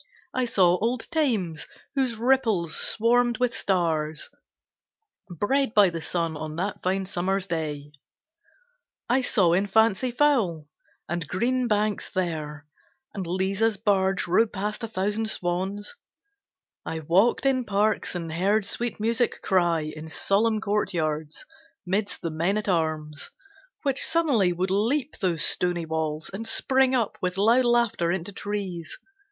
[0.33, 4.31] I saw old Thames, whose ripples swarmed with stars
[5.29, 7.91] Bred by the sun on that fine summer's day;
[9.07, 10.65] I saw in fancy fowl
[11.07, 12.65] and green banks there,
[13.13, 15.93] And Liza's barge rowed past a thousand swans.
[16.83, 21.45] I walked in parks and heard sweet music cry In solemn courtyards,
[21.85, 23.29] midst the men at arms;
[23.83, 28.97] Which suddenly would leap those stony walls And spring up with loud laughter into trees.